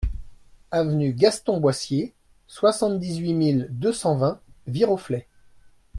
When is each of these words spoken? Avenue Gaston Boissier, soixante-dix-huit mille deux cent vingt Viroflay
Avenue 0.71 1.13
Gaston 1.13 1.59
Boissier, 1.59 2.15
soixante-dix-huit 2.47 3.35
mille 3.35 3.67
deux 3.69 3.93
cent 3.93 4.17
vingt 4.17 4.39
Viroflay 4.65 5.27